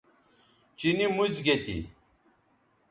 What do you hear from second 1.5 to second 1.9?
تھی